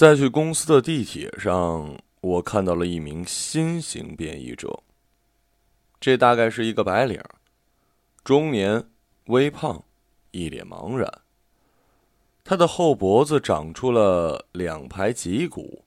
[0.00, 4.82] 在去公司的地铁上，我看到了一名新型变异者。
[6.00, 7.22] 这大概是一个白领，
[8.24, 8.88] 中年，
[9.26, 9.84] 微胖，
[10.30, 11.06] 一脸茫然。
[12.42, 15.84] 他的后脖子长出了两排脊骨，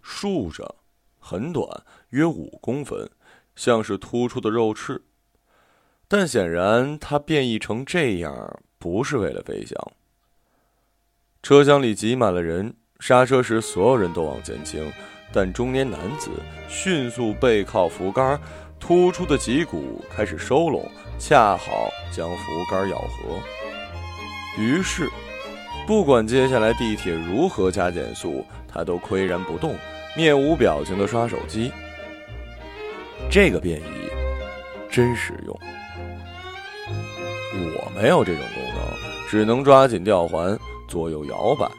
[0.00, 0.74] 竖着，
[1.18, 1.68] 很短，
[2.08, 3.06] 约五公分，
[3.54, 5.02] 像是突出的肉翅。
[6.08, 9.78] 但显然，他变异成这样不是为了飞翔。
[11.42, 14.92] 车厢里挤满了人，刹车时所有人都往前倾，
[15.32, 16.30] 但中年男子
[16.68, 18.40] 迅速背靠扶杆，
[18.80, 23.38] 突出的脊骨开始收拢，恰好将扶杆咬合。
[24.58, 25.08] 于是，
[25.86, 29.76] 不管接下来地铁如何加减速，他都岿然不动，
[30.16, 31.70] 面无表情地刷手机。
[33.30, 34.08] 这个变异
[34.90, 35.60] 真实用。
[37.52, 40.58] 我没有这种功能，只能抓紧吊环
[40.88, 41.70] 左右摇摆。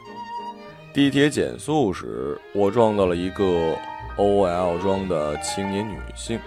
[0.98, 3.76] 地铁减速时，我撞到了一个
[4.16, 6.40] OL 装的青年女性，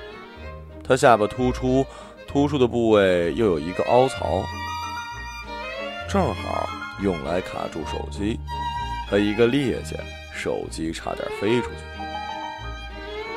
[0.84, 1.86] 她下巴突出，
[2.28, 4.44] 突出的部位又有一个凹槽，
[6.10, 6.70] 正好
[7.02, 8.38] 用来卡住手机。
[9.10, 9.96] 她一个趔趄，
[10.36, 11.78] 手机差点飞出去。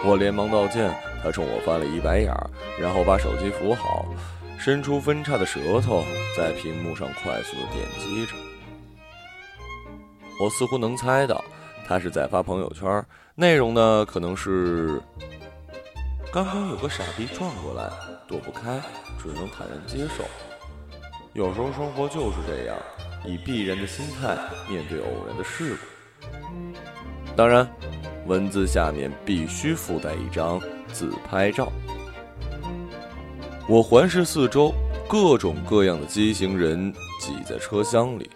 [0.04, 2.34] 我连忙道歉，她冲我翻了一白眼，
[2.76, 4.04] 然后把手机扶好。
[4.58, 6.02] 伸出分叉的舌头，
[6.36, 8.32] 在屏幕上快速的点击着。
[10.40, 11.42] 我似乎能猜到，
[11.86, 13.04] 他是在发朋友圈，
[13.34, 15.00] 内容呢可能是：
[16.32, 17.90] 刚刚有个傻逼撞过来，
[18.26, 18.80] 躲不开，
[19.22, 20.24] 只能坦然接受。
[21.32, 22.76] 有时候生活就是这样，
[23.24, 24.36] 以必然的心态
[24.68, 26.26] 面对偶然的事故。
[27.36, 27.68] 当然，
[28.26, 30.60] 文字下面必须附带一张
[30.92, 31.72] 自拍照。
[33.68, 34.72] 我环视四周，
[35.08, 38.30] 各种各样的畸形人挤在车厢里，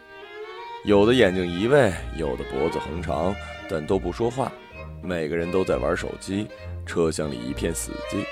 [0.84, 3.34] 有的眼睛移位，有的脖子横长，
[3.68, 4.50] 但都不说话。
[5.02, 6.46] 每个人都在玩手机，
[6.86, 8.24] 车厢里一片死寂。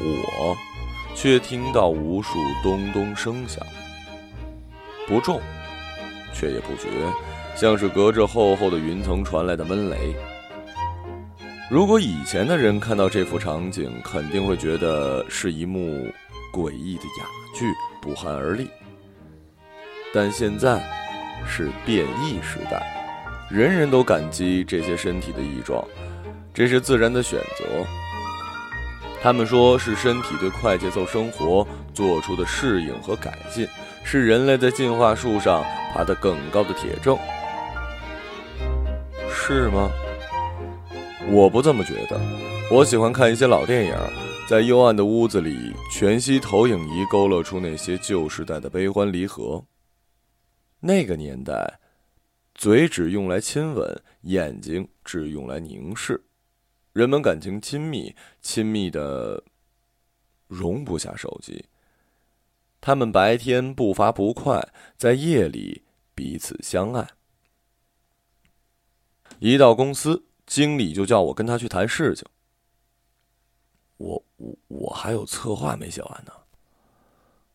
[0.00, 0.56] 我
[1.14, 3.66] 却听到无数咚咚声响，
[5.06, 5.40] 不重，
[6.32, 6.88] 却也不绝，
[7.56, 10.14] 像是隔着厚厚的云层传来的闷雷。
[11.68, 16.06] 如果以前的人看到这幅场景，肯定会觉得是一幕
[16.52, 17.26] 诡异的哑
[17.58, 17.66] 剧，
[18.00, 18.68] 不寒而栗。
[20.12, 20.82] 但现在
[21.46, 22.82] 是变异时代，
[23.50, 25.84] 人人都感激这些身体的异状，
[26.54, 27.64] 这是自然的选择。
[29.20, 33.66] 他们说是身体对快节奏生活做出的适应和改进，
[34.04, 37.18] 是人类在进化树上爬得更高的铁证，
[39.28, 39.90] 是吗？
[41.30, 42.18] 我不这么觉得，
[42.70, 43.94] 我喜欢看一些老电影，
[44.48, 49.62] 在幽暗的屋子里，全息投影仪勾勒出那些旧时代的悲欢离合。
[50.80, 51.80] 那个年代，
[52.54, 56.24] 嘴只用来亲吻，眼睛只用来凝视，
[56.92, 59.42] 人们感情亲密，亲密的
[60.46, 61.64] 容不下手机。
[62.80, 65.82] 他们白天步伐不快，在夜里
[66.14, 67.08] 彼此相爱。
[69.38, 70.24] 一到公司。
[70.50, 72.26] 经理就叫我跟他去谈事情。
[73.98, 76.32] 我我我还有策划没写完呢。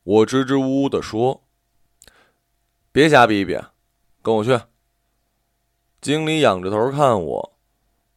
[0.04, 1.43] 我支支吾吾的说
[2.94, 3.60] ：“别瞎逼逼，
[4.22, 4.58] 跟我去。”
[6.00, 7.54] 经理仰着头看我，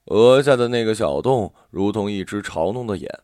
[0.07, 3.21] 额下的那个小洞如同一只嘲弄的眼。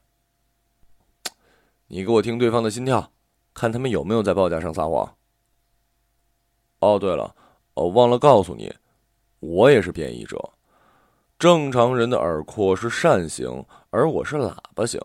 [1.89, 3.13] 你给我听对方的心跳，
[3.53, 5.15] 看他们有没有在报价上撒谎。
[6.79, 7.37] 哦，对了，
[7.75, 8.73] 哦，忘了告诉你，
[9.41, 10.53] 我也是变异者。
[11.39, 14.99] 正常人的耳廓是扇形，而我是喇叭形，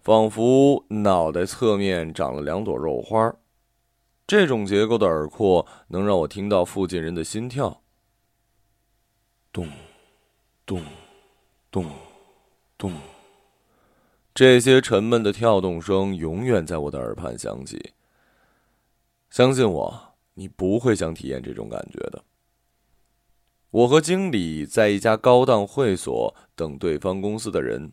[0.00, 3.36] 仿佛脑袋侧面长了两朵肉花儿。
[4.32, 7.82] 这种结构的耳廓能让我听到附近人的心跳，
[9.52, 9.68] 咚，
[10.64, 10.82] 咚，
[11.70, 11.84] 咚，
[12.78, 12.94] 咚。
[14.32, 17.92] 这些沉闷的跳动声永远在我的耳畔响起。
[19.28, 22.24] 相信我，你不会想体验这种感觉的。
[23.68, 27.92] 我和经理在一家高档会所等对方公司的人。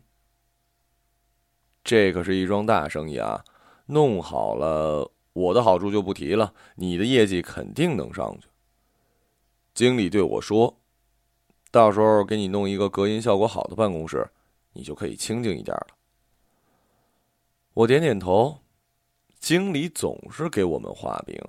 [1.84, 3.44] 这可是一桩大生意啊！
[3.84, 8.48] 弄好了，我的好处就不提了，你的业绩肯定能上去。
[9.72, 10.76] 经理对我说
[11.70, 14.28] ：“到时候给你弄一个隔音效果好的办公室，
[14.72, 15.88] 你就可以清静一点了。”
[17.74, 18.58] 我点点头。
[19.38, 21.40] 经理总是给我们画饼，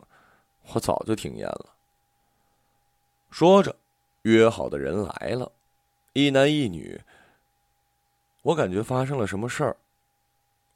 [0.74, 1.76] 我早就听厌了。
[3.30, 3.76] 说着。
[4.24, 5.52] 约好的人来了，
[6.14, 7.02] 一男一女。
[8.44, 9.76] 我感觉发生了什么事儿，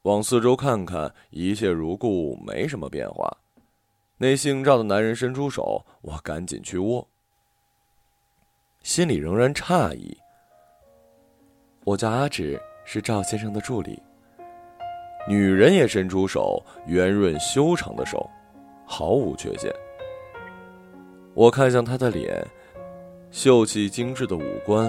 [0.06, 3.28] 往四周看看，一切如故，没什么变化。
[4.18, 7.08] 那姓赵的男人伸出手，我赶紧去握。
[8.84, 10.16] 心里仍然诧异。
[11.82, 14.00] 我叫阿芷，是赵先生的助理。
[15.28, 18.30] 女人也伸出手，圆润修长的手，
[18.86, 19.74] 毫无缺陷。
[21.34, 22.46] 我看向她的脸，
[23.32, 24.88] 秀气精致的五官，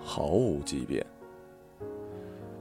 [0.00, 1.04] 毫无畸变。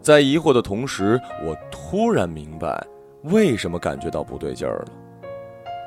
[0.02, 2.86] 在疑惑的同时，我突然明白，
[3.24, 4.92] 为什么感觉到不对劲儿了。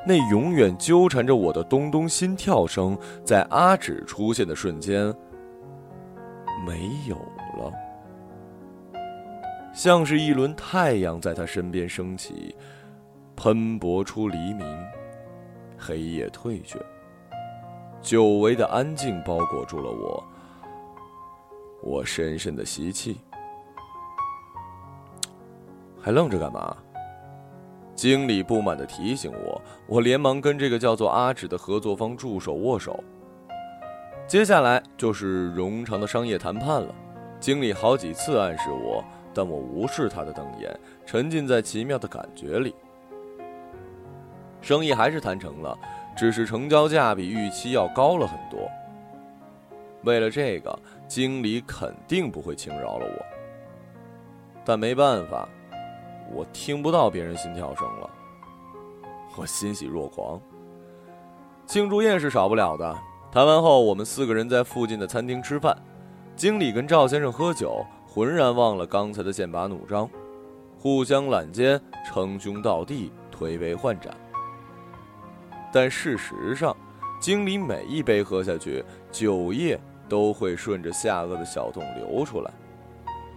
[0.06, 5.14] 那永远纠缠着我的咚咚心跳声，在阿芷出现的瞬间
[6.67, 7.73] 没有了，
[9.73, 12.55] 像是一轮太阳在他身边升起，
[13.37, 14.67] 喷薄出黎明，
[15.79, 16.79] 黑夜退却，
[18.00, 20.25] 久违的安静包裹住了我。
[21.81, 23.20] 我深深的吸气，
[26.02, 26.76] 还愣着干嘛？
[27.94, 33.02] 经理不满地提醒我，我连忙跟这个叫做阿芷的合作方助手握手。
[34.26, 36.93] 接下来就是冗长的商业谈判了。
[37.38, 39.04] 经理好几次暗示我，
[39.34, 42.75] 但我无视他的瞪眼，沉浸在奇妙的感觉里。
[44.60, 45.76] 生意还是谈成了，
[46.16, 48.69] 只是成交价比预期要高了很多。
[50.05, 50.76] 为了这个，
[51.06, 53.25] 经理肯定不会轻饶了我。
[54.64, 55.48] 但没办法。
[56.32, 58.11] 我听不到别人心跳声了，
[59.37, 60.40] 我欣喜若狂。
[61.67, 62.99] 庆祝宴是少不了的。
[63.31, 65.76] 谈完后，我们四个人在附近的餐厅吃饭。
[66.34, 70.08] 经理跟赵先生喝酒，浑然忘了刚才的剑拔弩张，
[70.79, 74.14] 互相揽肩，称兄道弟，推杯换盏。
[75.73, 76.76] 但事实上，
[77.20, 82.50] 经理每一杯喝下去，酒液都会顺着下颚的小洞流出来，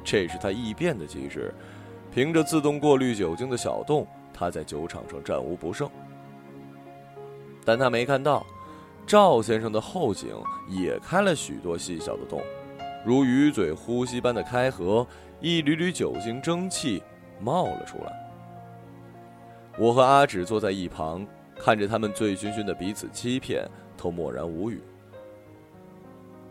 [0.03, 1.53] 这是他易变的机制。
[2.15, 5.89] 凭着自动过滤酒精的小洞，他在酒场上战无不胜。
[7.65, 8.47] 但他没看到，
[9.05, 10.33] 赵先生的后颈
[10.69, 12.41] 也开了许多细小的洞，
[13.05, 15.05] 如鱼嘴呼吸般的开合，
[15.41, 17.03] 一缕缕酒精蒸汽
[17.41, 18.31] 冒了出来。
[19.77, 21.27] 我和阿芷坐在一旁，
[21.59, 24.81] 看着他们醉醺醺的彼此欺骗，都默然无语。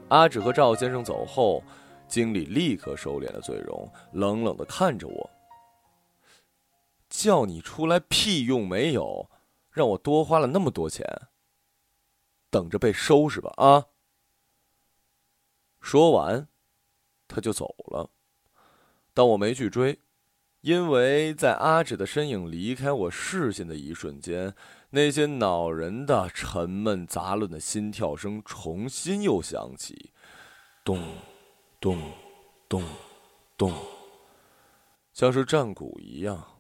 [0.08, 1.62] 阿芷和赵先生走后，
[2.06, 5.30] 经理立刻收敛了醉容，冷冷的看着我。
[7.16, 9.30] 叫你出来屁用没有？
[9.70, 11.06] 让我多花了那么多钱，
[12.50, 13.52] 等着被收拾吧！
[13.56, 13.86] 啊！
[15.80, 16.48] 说完，
[17.28, 18.10] 他就走了。
[19.12, 20.00] 但我没去追，
[20.62, 24.54] 因为在阿芷的身影离开我视线的一瞬间，
[24.90, 30.12] 那些恼人的、沉闷杂乱的心跳声重新又响起，
[30.84, 31.00] 咚，
[31.80, 32.12] 咚，
[32.68, 32.82] 咚，
[33.56, 33.72] 咚，
[35.12, 36.53] 像是战鼓一样。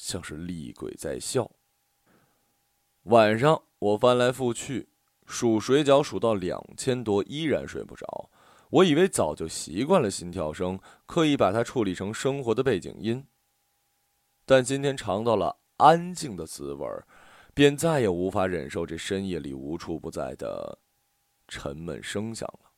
[0.00, 1.50] 像是厉鬼在笑。
[3.02, 4.88] 晚上我翻来覆去
[5.26, 8.30] 数水饺，数到两千多，依然睡不着。
[8.70, 13.26] 我以为早就习惯了心跳声，刻意把它处理成生活的背景音。
[14.46, 16.86] 但今天尝到了安静的滋味
[17.52, 20.78] 便再也无法忍受这深夜里无处不在的
[21.46, 22.69] 沉闷声响了。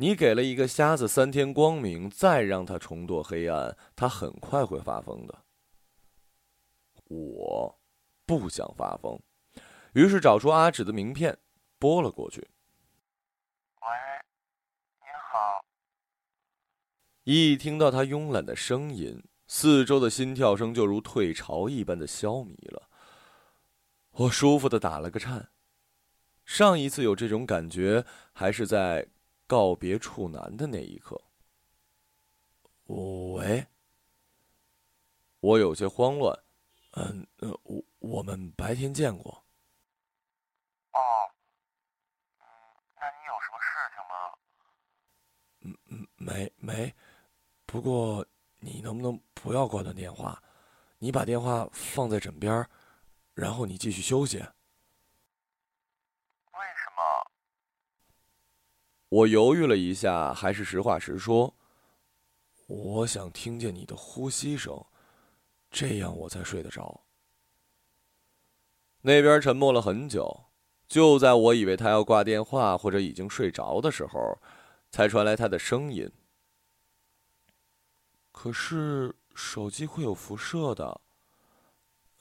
[0.00, 5.44] 你给了一个瞎子三天光明，再让他重堕黑暗，他很快会发疯的。
[7.06, 7.76] 我
[8.24, 9.20] 不想发疯，
[9.94, 11.36] 于是找出阿芷的名片，
[11.80, 12.38] 拨了过去。
[13.80, 13.88] 喂，
[15.00, 15.64] 您好。
[17.24, 22.88] 一听到他慵懒的声音，四周的心跳声就如退潮一般的消弭了。
[24.12, 25.50] 我舒服的打了个颤。
[26.44, 29.08] 上一次有这种感觉，还是在。
[29.48, 31.20] 告别处男的那一刻，
[32.84, 33.66] 喂，
[35.40, 36.38] 我有些慌乱。
[36.92, 37.26] 嗯，
[37.62, 39.32] 我我们白天见过。
[40.92, 41.00] 哦，
[42.40, 42.44] 嗯，
[42.94, 44.14] 那你有什么事情吗？
[45.60, 46.94] 嗯嗯，没没，
[47.64, 48.26] 不过
[48.58, 50.42] 你能不能不要挂断电话？
[50.98, 52.68] 你把电话放在枕边，
[53.32, 54.44] 然后你继续休息。
[59.08, 61.54] 我犹豫了一下，还是实话实说。
[62.66, 64.84] 我想听见你的呼吸声，
[65.70, 67.00] 这样我才睡得着。
[69.00, 70.44] 那边沉默了很久，
[70.86, 74.38] 就在我以为他要挂电话或者已经睡着的时候，
[74.90, 76.10] 才传来他的声音。
[78.30, 81.00] 可是手机会有辐射的。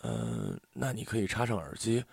[0.03, 2.05] 嗯，那你可以插上耳机，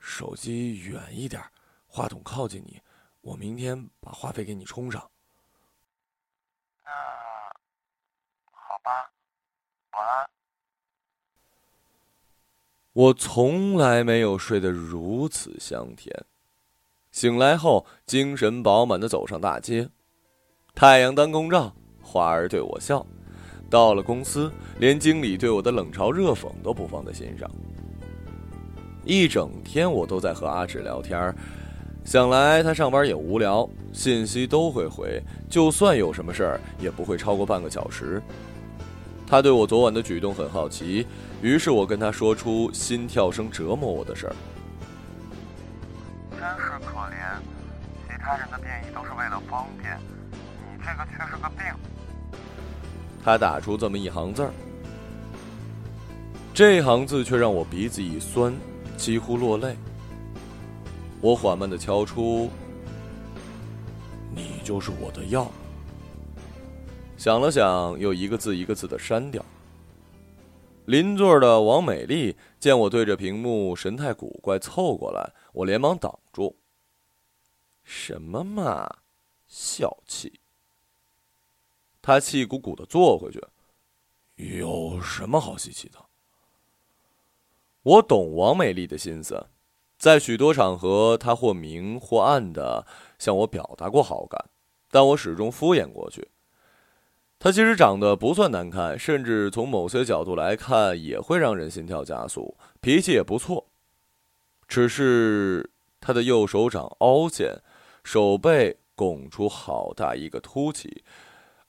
[0.00, 1.40] 手机远一点，
[1.86, 2.80] 话筒靠近你。
[3.26, 5.02] 我明天把话费给你充上。
[6.84, 6.90] 那
[8.52, 9.10] 好吧，
[9.94, 10.30] 晚安。
[12.92, 16.24] 我从来没有睡得如此香甜，
[17.10, 19.90] 醒来后，精神饱满的走上大街，
[20.72, 23.04] 太阳当空照，花儿对我笑。
[23.68, 27.50] 到了公司，连经理对我的冷嘲热讽都不放在心上。
[29.04, 31.34] 一整天我都在和阿芷聊天
[32.06, 35.20] 想来他上班也无聊，信息都会回，
[35.50, 38.22] 就算有什么事儿，也不会超过半个小时。
[39.26, 41.04] 他对我昨晚的举动很好奇，
[41.42, 44.36] 于是我跟他说出心跳声折磨我的事儿。
[46.30, 47.18] 真是可怜，
[48.06, 49.98] 其他人的变异都是为了方便，
[50.60, 51.66] 你这个却是个病。
[53.24, 54.52] 他打出这么一行字儿，
[56.54, 58.54] 这行字却让我鼻子一酸，
[58.96, 59.76] 几乎落泪。
[61.26, 62.48] 我缓慢的敲出
[64.32, 65.50] ：“你就是我的药。”
[67.18, 69.44] 想了想，又一个字一个字的删掉。
[70.84, 76.56] 邻座的王美丽见我对着屏幕神态古怪，凑过来，我连忙挡住。
[77.82, 78.88] 什么嘛，
[79.48, 80.38] 小气！
[82.00, 83.42] 他气鼓鼓的坐回去。
[84.36, 85.98] 有什么好稀奇的？
[87.82, 89.44] 我懂王美丽的心思，
[89.98, 92.86] 在许多场合，他或明或暗的
[93.18, 94.50] 向我表达过好感，
[94.90, 96.28] 但我始终敷衍过去。
[97.38, 103.68] 他其实长得不算难看，甚至从某些角度来看，也会让人心跳加速，脾气也不错。
[104.66, 107.62] 只是他的右手掌凹陷。
[108.04, 111.02] 手背拱出好大一个凸起，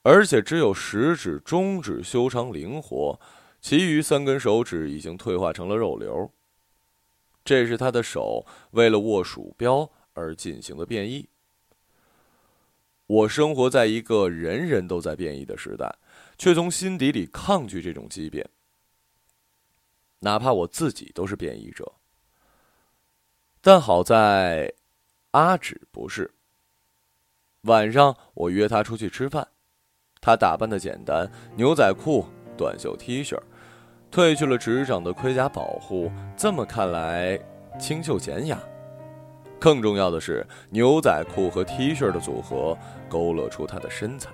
[0.02, 3.18] 而且只有食指、中指修长灵活，
[3.60, 6.30] 其余三根手指已经退化成了肉瘤。
[7.48, 11.26] 这是他的手为了握鼠标而进行的变异。
[13.06, 15.90] 我生活在一个人人都在变异的时代，
[16.36, 18.46] 却从心底里抗拒这种畸变，
[20.18, 21.90] 哪怕我自己都是变异者。
[23.62, 24.74] 但好在。
[25.30, 26.34] 阿芷不是。
[27.62, 29.48] 晚上我约她出去吃饭，
[30.20, 32.26] 她打扮的简单，牛仔裤、
[32.58, 33.38] 短袖 T 恤，
[34.10, 37.38] 褪去了执掌的盔甲保护，这么看来
[37.78, 38.58] 清秀娴雅。
[39.60, 42.76] 更重要的是，牛仔裤和 T 恤的组合
[43.08, 44.30] 勾勒出她的身材。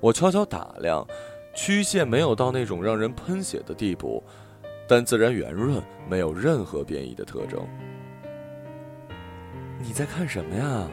[0.00, 1.06] 我悄悄打量，
[1.54, 4.22] 曲线没有到那种让人喷血的地步，
[4.86, 7.60] 但自然圆润，没有任何变异的特征。
[9.80, 10.88] 你在看什么呀？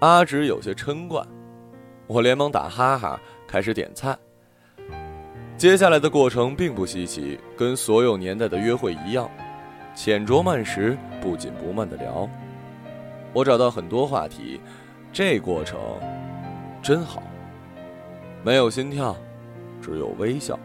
[0.00, 1.22] 阿直有些嗔怪，
[2.06, 4.16] 我连忙打哈哈，开始点菜。
[5.56, 9.30] 接下来的过程并不稀奇，跟所有年代的约会一样，
[9.94, 12.28] 浅酌慢食，不紧不慢的聊。
[13.32, 14.60] 我找到很多话题，
[15.12, 15.78] 这过程
[16.82, 17.22] 真好，
[18.42, 19.16] 没有心跳，
[19.80, 20.58] 只有微笑。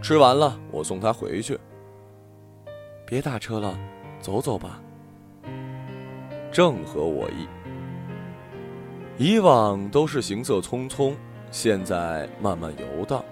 [0.00, 1.58] 吃完了，我送他回去。
[3.06, 3.78] 别打车了。
[4.22, 4.78] 走走吧，
[6.52, 7.48] 正合我意。
[9.16, 11.14] 以往都是行色匆匆，
[11.50, 13.24] 现在慢慢游荡。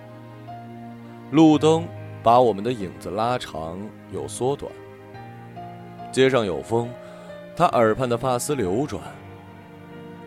[1.31, 1.87] 路灯
[2.23, 3.79] 把我们的影子拉长
[4.13, 4.71] 又缩短。
[6.11, 6.89] 街上有风，
[7.55, 9.03] 他耳畔的发丝流转。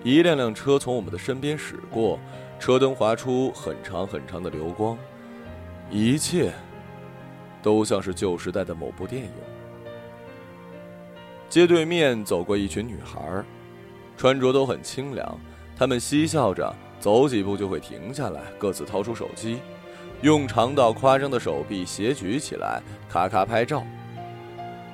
[0.03, 2.19] 一辆辆车从我们的身边驶过，
[2.59, 4.97] 车灯划出很长很长的流光，
[5.89, 6.51] 一切
[7.61, 9.31] 都像是旧时代的某部电影。
[11.49, 13.43] 街对面走过一群女孩，
[14.15, 15.39] 穿着都很清凉。
[15.77, 19.59] 她们嬉笑着，走几步就会停下来，各自掏出手机，
[20.21, 22.79] 用长到夸张的手臂斜举起来，
[23.09, 23.83] 咔咔拍照。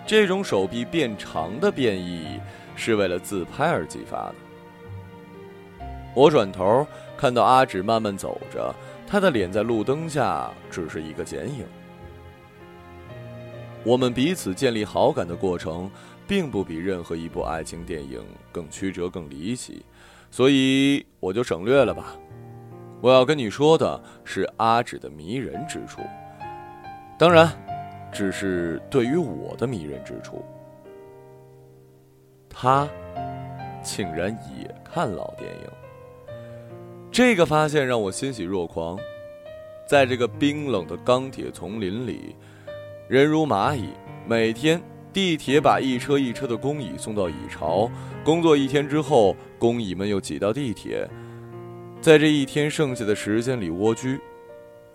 [0.06, 2.40] 这种手臂变长的变异
[2.78, 4.36] 是为了自拍而激发的。
[6.16, 6.88] 我转头
[7.18, 8.74] 看到阿芷慢慢走着，
[9.06, 11.66] 她的脸在路灯下只是一个剪影。
[13.84, 15.92] 我们彼此建立好感的过程。
[16.30, 18.22] 并不比任何一部爱情电影
[18.52, 19.82] 更曲折、更离奇，
[20.30, 22.16] 所以我就省略了吧。
[23.02, 26.02] 我要跟你说的是阿芷的迷人之处，
[27.18, 27.48] 当然，
[28.12, 30.44] 只是对于我的迷人之处。
[32.50, 32.88] 他
[33.84, 35.70] 竟然也看老电影，
[37.12, 38.98] 这个发现让我欣喜若狂。
[39.86, 42.36] 在这个冰冷的钢铁丛林里，
[43.08, 43.90] 人如蚂蚁，
[44.28, 44.82] 每天。
[45.18, 47.90] 地铁把一车一车的工蚁送到蚁巢，
[48.24, 51.10] 工作一天之后，工蚁们又挤到地铁，
[52.00, 54.22] 在这一天剩下的时间里蜗居，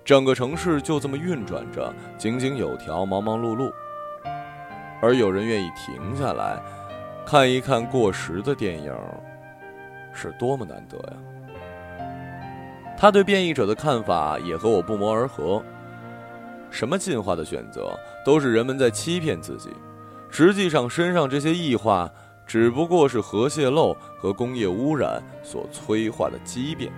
[0.05, 3.73] 整个城市就这么运转着，井井有条，忙忙碌碌。
[5.01, 6.63] 而有人愿意停下来，
[7.27, 8.95] 看一看过时的电影，
[10.15, 11.17] 是多么难得呀！
[12.97, 15.61] 他对变异者的看法也和我不谋而合。
[16.71, 19.71] 什么进化的选择，都是人们在欺骗自己。
[20.35, 22.11] 实际上，身上这些异化
[22.47, 26.91] 只不过是核泄漏和工业污染所催化的畸变。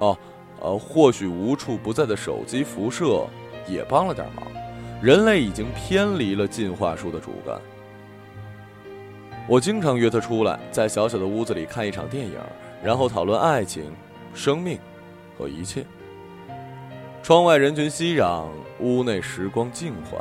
[0.00, 0.18] 哦，
[0.60, 3.24] 呃，或许无处不在的手机辐射
[3.68, 4.44] 也帮了点忙。
[5.00, 7.60] 人类已经偏离了进化树的主干。
[9.46, 12.34] 我经常约他出来，在小小的屋子里看一场电影，
[12.82, 13.84] 然后讨论爱情、
[14.34, 14.80] 生命
[15.38, 15.86] 和一切。
[17.22, 18.46] 窗外人群熙攘，
[18.80, 20.20] 屋内时光静缓。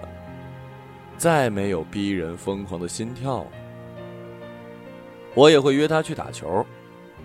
[1.17, 3.47] 再没有逼人疯狂的心跳了。
[5.35, 6.65] 我也会约他去打球，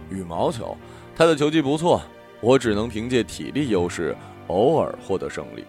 [0.09, 0.77] 羽毛球，
[1.15, 2.01] 他的球技不错，
[2.41, 4.17] 我只能凭借体力优势
[4.47, 5.65] 偶尔获得胜利。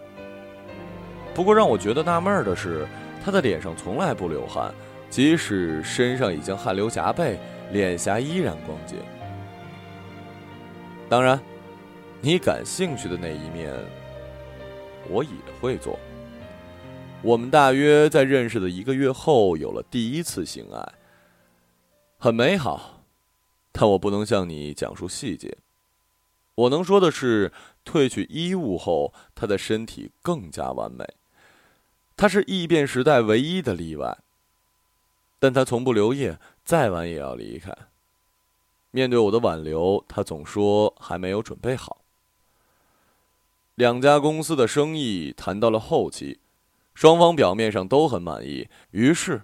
[1.34, 2.88] 不过让我觉得纳闷的是，
[3.24, 4.74] 他的脸上从来不流汗，
[5.10, 7.38] 即使身上已经汗流浃背，
[7.72, 8.96] 脸颊依然光洁。
[11.10, 11.40] 当然，
[12.22, 13.74] 你感兴趣的那一面，
[15.10, 16.00] 我也会做。
[17.22, 20.94] 我们大约在认识的一个月后有了第一次性爱，
[22.18, 23.04] 很美好，
[23.74, 25.58] 但我不能向你讲述细节。
[26.56, 27.52] 我能说的是，
[27.84, 31.06] 褪去衣物后，他的身体更加完美。
[32.16, 34.18] 他是异变时代唯一的例外，
[35.40, 37.76] 但他从不留夜，再晚也要离开。
[38.92, 42.02] 面对我的挽留，他总说还没有准备好。
[43.76, 46.40] 两家公司的生意谈到了后期。
[47.00, 49.44] 双方表面上都很满意，于是，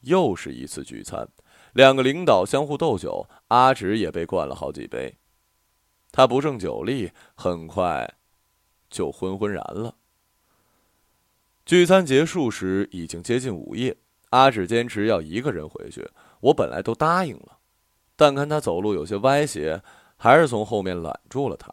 [0.00, 1.28] 又是一次聚餐。
[1.74, 5.14] 两个领导相互斗酒，阿直也被灌了好几杯。
[6.10, 8.10] 他不胜酒力，很快
[8.88, 9.94] 就昏昏然了。
[11.66, 13.94] 聚餐结束时已经接近午夜，
[14.30, 16.10] 阿直坚持要一个人回去。
[16.40, 17.58] 我本来都答应了，
[18.16, 19.82] 但看他走路有些歪斜，
[20.16, 21.70] 还是从后面揽住了他。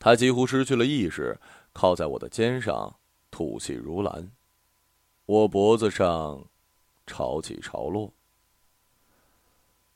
[0.00, 1.38] 他几乎失去了意识，
[1.72, 2.96] 靠在我的肩上。
[3.40, 4.30] 吐气如兰，
[5.24, 6.46] 我脖子上
[7.06, 8.12] 潮起潮落。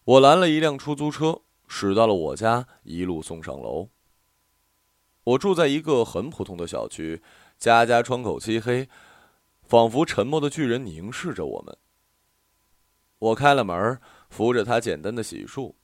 [0.05, 3.91] 我拦了一辆出租车，驶到了我家，一路送上楼。
[5.25, 7.23] 我住在一个很普通的小区，
[7.59, 8.89] 家家窗口漆黑，
[9.61, 11.77] 仿佛沉默的巨人凝视着我们。
[13.19, 15.75] 我开了门，扶着他简单的洗漱，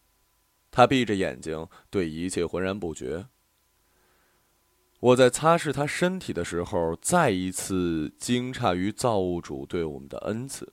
[0.71, 3.27] 他闭着眼睛，对一切浑然不觉。
[5.01, 10.73] 我在擦拭他身体的时候，再一次惊诧于造物主对我们的恩赐。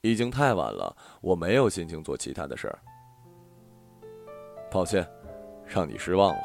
[0.00, 2.78] 已经太晚了，我没有心情做其他的事儿。
[4.70, 5.08] 抱歉，
[5.64, 6.42] 让你失望了。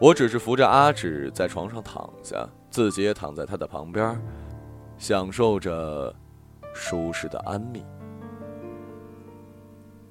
[0.00, 4.18] 我只是扶着阿芷在床上躺下，自己也躺在他的旁边，
[4.96, 6.12] 享受着
[6.74, 7.84] 舒适的安谧。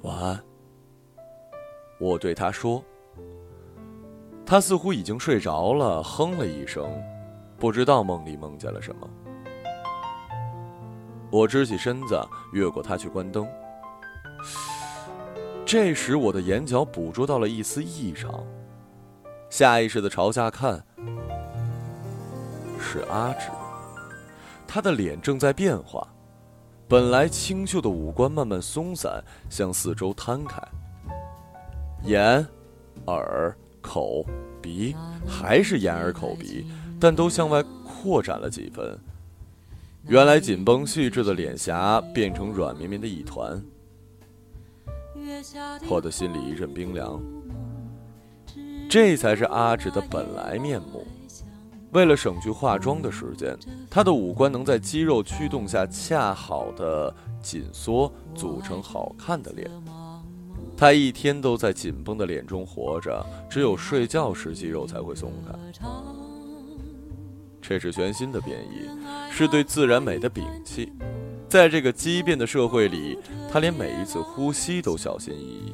[0.03, 0.43] 晚安，
[1.99, 2.83] 我对他说。
[4.49, 6.89] 他似乎已经睡着了，哼了一声，
[7.59, 9.07] 不知道梦里梦见了什么。
[11.29, 12.19] 我支起身子，
[12.51, 13.47] 越过他去关灯。
[15.67, 18.43] 这时，我的眼角捕捉到了一丝异常，
[19.51, 20.83] 下意识的朝下看，
[22.79, 23.51] 是阿芷。
[24.67, 26.07] 他的脸正在变化，
[26.87, 30.59] 本来清秀的五官慢慢松散，向四周摊开，
[32.01, 32.43] 眼、
[33.05, 33.55] 耳。
[33.91, 34.23] 口、
[34.61, 34.95] 鼻
[35.27, 36.63] 还是眼耳口鼻，
[36.99, 38.95] 但都向外扩展了几分。
[40.07, 43.59] 原来紧绷细致的脸颊变成软绵绵的一团，
[45.89, 47.19] 我的心里一阵冰凉。
[48.87, 51.05] 这才是阿芷的本来面目。
[51.91, 53.57] 为了省去化妆的时间，
[53.89, 59.67] 她的五官能在肌肉驱动下恰好的紧缩，组成好看的脸。
[60.79, 65.53] 他一天都在紧绷的脸中活着，只有睡觉时肌肉才会松开。
[67.61, 68.87] 这是全新的变异，
[69.29, 70.89] 是对自然美的摒弃。
[71.49, 73.17] 在这个畸变的社会里，
[73.51, 75.73] 他连每一次呼吸都小心翼翼。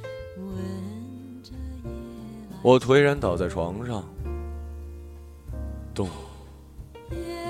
[2.63, 4.03] 我颓然倒在床上，
[5.93, 6.09] 咚，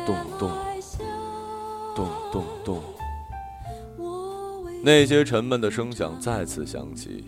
[0.06, 0.52] 咚咚，
[1.96, 2.84] 咚咚咚，
[4.84, 7.24] 那些沉闷的声响再次响起。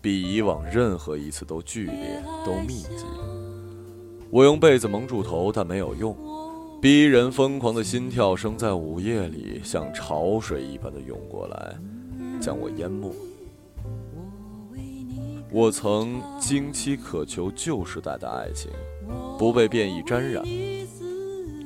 [0.00, 3.04] 比以往任何一次都剧烈，都密集。
[4.30, 6.16] 我用被子蒙住头，但没有用。
[6.80, 11.76] 逼人疯狂的心跳声在午夜里像潮水一般的涌过来，
[12.40, 13.12] 将我淹没。
[15.50, 18.70] 我曾经期渴求旧时代的爱情，
[19.38, 20.44] 不被变异沾染。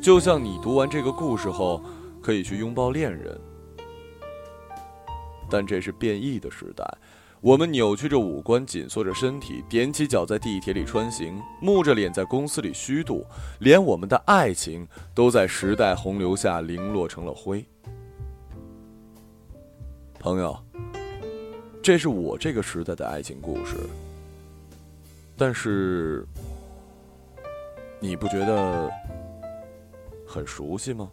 [0.00, 1.82] 就像你读完这个故事后，
[2.22, 3.38] 可以去拥抱恋人。
[5.50, 6.84] 但这是变异的时代。
[7.42, 13.26] 我们扭曲着五官，紧缩着身体，踮起脚在地铁里穿行，木着脸在公司里虚度，
[13.58, 17.66] 连我们的爱情都在时代洪流下零落成了灰。
[20.20, 20.56] 朋友，
[21.82, 23.74] 这是我这个时代的爱情故事，
[25.36, 26.24] 但是
[27.98, 28.88] 你不觉得
[30.24, 31.10] 很熟悉吗？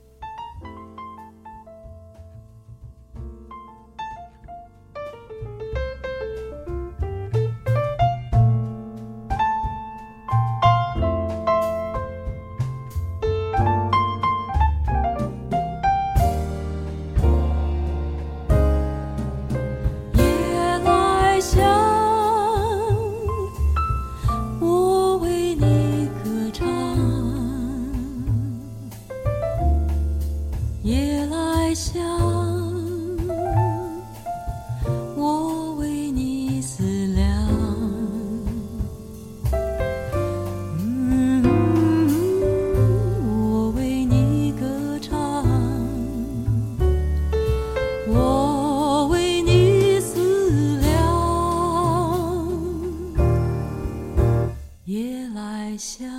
[55.70, 56.10] 在想。